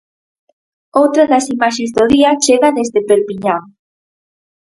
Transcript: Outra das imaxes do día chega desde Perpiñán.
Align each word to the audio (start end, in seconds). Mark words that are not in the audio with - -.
Outra 1.01 1.23
das 1.31 1.45
imaxes 1.55 1.89
do 1.97 2.03
día 2.13 2.31
chega 2.43 2.75
desde 2.77 2.99
Perpiñán. 3.09 3.63